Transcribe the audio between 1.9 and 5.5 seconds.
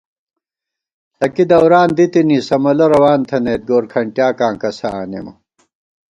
دِتِنی سَمَلہ روان تھنَئیت گورکھنٹیاکاں کسہ آنېمہ